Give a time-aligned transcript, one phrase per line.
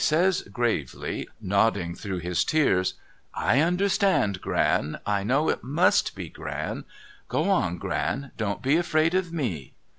[0.03, 2.95] says gravely nodding through his tears,'
[3.51, 6.85] I understand Gran— I know it must be, Gran,—
[7.27, 9.73] go on Gran, don't be afraid of me.